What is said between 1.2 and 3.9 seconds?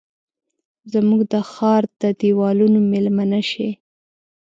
د ښارد دیوالونو میلمنه شي